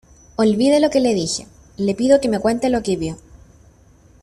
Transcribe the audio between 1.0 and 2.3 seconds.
dije. le pido que